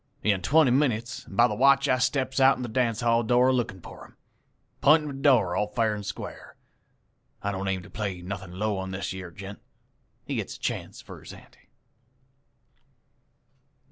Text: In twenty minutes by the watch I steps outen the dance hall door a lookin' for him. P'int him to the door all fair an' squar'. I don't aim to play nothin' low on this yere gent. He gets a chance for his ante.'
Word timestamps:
In 0.23 0.41
twenty 0.41 0.71
minutes 0.71 1.25
by 1.27 1.47
the 1.47 1.53
watch 1.53 1.87
I 1.87 1.99
steps 1.99 2.39
outen 2.39 2.63
the 2.63 2.67
dance 2.69 3.01
hall 3.01 3.21
door 3.21 3.49
a 3.49 3.53
lookin' 3.53 3.81
for 3.81 4.03
him. 4.03 4.17
P'int 4.81 5.03
him 5.03 5.09
to 5.09 5.13
the 5.13 5.21
door 5.21 5.55
all 5.55 5.67
fair 5.67 5.95
an' 5.95 6.01
squar'. 6.01 6.55
I 7.43 7.51
don't 7.51 7.67
aim 7.67 7.83
to 7.83 7.89
play 7.91 8.19
nothin' 8.23 8.57
low 8.57 8.79
on 8.79 8.89
this 8.89 9.13
yere 9.13 9.29
gent. 9.29 9.59
He 10.25 10.37
gets 10.37 10.57
a 10.57 10.59
chance 10.59 11.01
for 11.01 11.19
his 11.19 11.33
ante.' 11.33 11.69